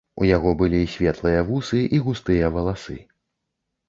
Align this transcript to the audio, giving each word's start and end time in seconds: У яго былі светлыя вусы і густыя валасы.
У 0.23 0.27
яго 0.27 0.51
былі 0.61 0.77
светлыя 0.93 1.43
вусы 1.49 1.81
і 1.97 1.99
густыя 2.05 2.49
валасы. 2.57 2.97